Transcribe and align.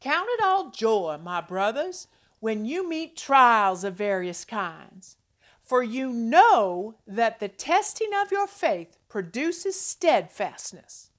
Count 0.00 0.28
it 0.30 0.44
all 0.44 0.70
joy, 0.70 1.18
my 1.22 1.40
brothers, 1.40 2.08
when 2.40 2.64
you 2.64 2.88
meet 2.88 3.16
trials 3.16 3.82
of 3.84 3.94
various 3.94 4.44
kinds, 4.44 5.16
for 5.62 5.82
you 5.82 6.10
know 6.10 6.96
that 7.06 7.40
the 7.40 7.48
testing 7.48 8.10
of 8.22 8.30
your 8.30 8.46
faith 8.46 8.98
produces 9.08 9.80
steadfastness. 9.80 11.10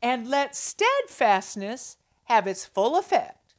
And 0.00 0.28
let 0.28 0.54
steadfastness 0.54 1.96
have 2.24 2.46
its 2.46 2.64
full 2.64 2.96
effect, 2.96 3.54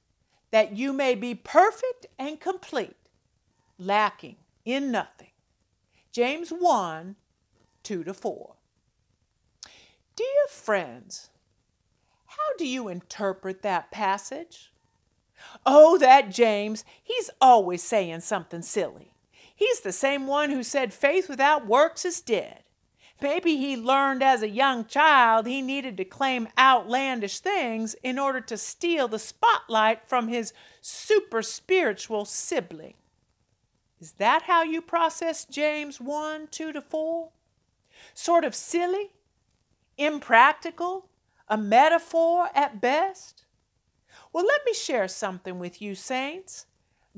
that 0.52 0.76
you 0.76 0.94
may 0.94 1.16
be 1.16 1.36
perfect 1.36 2.08
and 2.18 2.40
complete, 2.40 2.96
lacking 3.78 4.38
in 4.66 4.92
nothing. 4.92 5.32
James 6.12 6.50
1 6.50 7.16
2 7.84 8.04
to 8.04 8.14
4. 8.14 8.56
Dear 10.16 10.48
friends, 10.50 11.30
how 12.38 12.56
do 12.58 12.68
you 12.68 12.88
interpret 12.88 13.62
that 13.62 13.92
passage? 13.92 14.72
Oh, 15.66 15.98
that 15.98 16.32
James, 16.32 16.84
he's 17.02 17.30
always 17.42 17.84
saying 17.84 18.22
something 18.22 18.62
silly. 18.62 19.14
He's 19.56 19.82
the 19.82 19.92
same 19.92 20.26
one 20.26 20.50
who 20.50 20.64
said 20.64 20.94
faith 20.94 21.30
without 21.30 21.68
works 21.68 22.06
is 22.06 22.22
dead. 22.22 22.64
Maybe 23.22 23.56
he 23.56 23.78
learned 23.78 24.24
as 24.24 24.42
a 24.42 24.50
young 24.50 24.86
child 24.86 25.46
he 25.46 25.62
needed 25.62 25.96
to 25.98 26.06
claim 26.06 26.50
outlandish 26.58 27.40
things 27.40 27.96
in 28.04 28.20
order 28.20 28.42
to 28.42 28.58
steal 28.58 29.08
the 29.08 29.20
spotlight 29.20 30.10
from 30.10 30.28
his 30.28 30.54
super 30.82 31.42
spiritual 31.42 32.26
sibling. 32.26 32.96
Is 34.02 34.14
that 34.14 34.44
how 34.44 34.64
you 34.64 34.82
process 34.82 35.46
James 35.46 36.02
1 36.02 36.48
2 36.52 36.74
to 36.74 36.82
4? 36.82 37.30
Sort 38.14 38.44
of 38.44 38.54
silly? 38.56 39.12
Impractical? 39.98 41.08
A 41.48 41.58
metaphor 41.58 42.50
at 42.56 42.82
best? 42.82 43.46
Well, 44.32 44.46
let 44.46 44.62
me 44.66 44.74
share 44.74 45.08
something 45.08 45.60
with 45.60 45.82
you, 45.82 45.96
saints. 45.96 46.66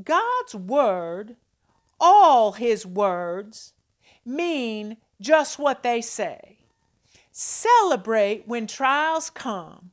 God's 0.03 0.55
Word, 0.55 1.37
all 1.99 2.53
His 2.53 2.85
words, 2.85 3.73
mean 4.25 4.97
just 5.21 5.59
what 5.59 5.83
they 5.83 6.01
say. 6.01 6.59
Celebrate 7.31 8.47
when 8.47 8.67
trials 8.67 9.29
come, 9.29 9.91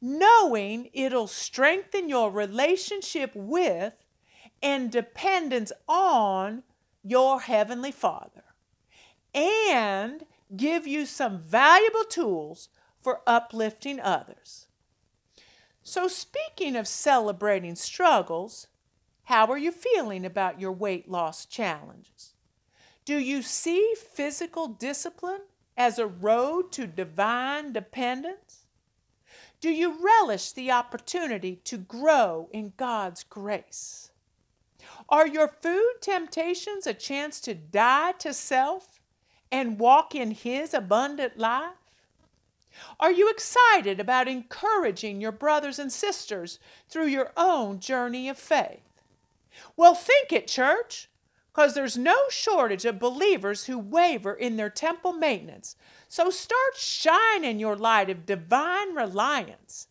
knowing 0.00 0.90
it'll 0.92 1.26
strengthen 1.26 2.08
your 2.08 2.30
relationship 2.30 3.30
with 3.34 3.94
and 4.62 4.90
dependence 4.90 5.72
on 5.86 6.62
your 7.02 7.40
Heavenly 7.40 7.92
Father 7.92 8.42
and 9.34 10.24
give 10.56 10.86
you 10.86 11.06
some 11.06 11.38
valuable 11.38 12.04
tools 12.04 12.68
for 13.08 13.22
uplifting 13.26 13.98
others. 13.98 14.66
So, 15.82 16.08
speaking 16.08 16.76
of 16.76 16.86
celebrating 16.86 17.74
struggles, 17.74 18.66
how 19.24 19.46
are 19.46 19.56
you 19.56 19.72
feeling 19.72 20.26
about 20.26 20.60
your 20.60 20.72
weight 20.72 21.08
loss 21.08 21.46
challenges? 21.46 22.34
Do 23.06 23.16
you 23.16 23.40
see 23.40 23.94
physical 24.12 24.68
discipline 24.68 25.40
as 25.74 25.98
a 25.98 26.06
road 26.06 26.70
to 26.72 26.86
divine 26.86 27.72
dependence? 27.72 28.66
Do 29.62 29.70
you 29.70 29.96
relish 30.04 30.52
the 30.52 30.70
opportunity 30.70 31.56
to 31.64 31.78
grow 31.78 32.50
in 32.52 32.74
God's 32.76 33.24
grace? 33.24 34.10
Are 35.08 35.26
your 35.26 35.48
food 35.48 35.94
temptations 36.02 36.86
a 36.86 36.92
chance 36.92 37.40
to 37.40 37.54
die 37.54 38.12
to 38.18 38.34
self 38.34 39.00
and 39.50 39.80
walk 39.80 40.14
in 40.14 40.32
His 40.32 40.74
abundant 40.74 41.38
life? 41.38 41.87
Are 43.00 43.12
you 43.12 43.30
excited 43.30 44.00
about 44.00 44.28
encouraging 44.28 45.20
your 45.20 45.32
brothers 45.32 45.78
and 45.78 45.92
sisters 45.92 46.58
through 46.88 47.06
your 47.06 47.32
own 47.36 47.80
journey 47.80 48.28
of 48.28 48.38
faith? 48.38 48.82
Well, 49.76 49.94
think 49.94 50.32
it, 50.32 50.46
church, 50.46 51.08
because 51.52 51.74
there's 51.74 51.98
no 51.98 52.16
shortage 52.30 52.84
of 52.84 53.00
believers 53.00 53.64
who 53.64 53.78
waver 53.78 54.32
in 54.32 54.56
their 54.56 54.70
temple 54.70 55.12
maintenance. 55.12 55.74
So 56.08 56.30
start 56.30 56.76
shining 56.76 57.58
your 57.58 57.76
light 57.76 58.10
of 58.10 58.26
divine 58.26 58.94
reliance. 58.94 59.88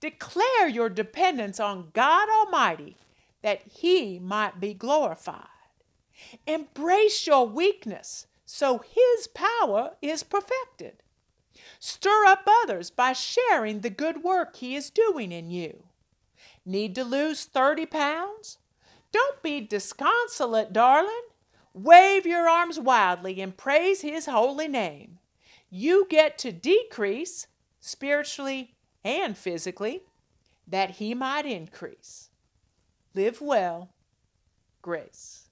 Declare 0.00 0.68
your 0.68 0.88
dependence 0.88 1.60
on 1.60 1.90
God 1.92 2.28
Almighty 2.30 2.96
that 3.42 3.62
He 3.66 4.18
might 4.18 4.58
be 4.58 4.74
glorified. 4.74 5.48
Embrace 6.46 7.26
your 7.26 7.46
weakness 7.46 8.26
so 8.46 8.78
His 8.78 9.28
power 9.28 9.96
is 10.00 10.22
perfected. 10.22 11.02
Stir 11.78 12.24
up 12.26 12.46
others 12.46 12.90
by 12.90 13.12
sharing 13.12 13.80
the 13.80 13.90
good 13.90 14.22
work 14.22 14.56
He 14.56 14.76
is 14.76 14.90
doing 14.90 15.32
in 15.32 15.50
you. 15.50 15.84
Need 16.64 16.94
to 16.94 17.04
lose 17.04 17.44
30 17.44 17.86
pounds? 17.86 18.58
Don't 19.12 19.42
be 19.42 19.60
disconsolate, 19.60 20.72
darling. 20.72 21.22
Wave 21.74 22.26
your 22.26 22.48
arms 22.48 22.78
wildly 22.78 23.40
and 23.40 23.56
praise 23.56 24.02
His 24.02 24.26
holy 24.26 24.68
name. 24.68 25.18
You 25.70 26.06
get 26.08 26.38
to 26.38 26.52
decrease 26.52 27.46
spiritually 27.80 28.74
and 29.04 29.36
physically 29.36 30.02
that 30.66 30.92
He 30.92 31.14
might 31.14 31.46
increase. 31.46 32.30
Live 33.14 33.40
well. 33.40 33.90
Grace. 34.80 35.48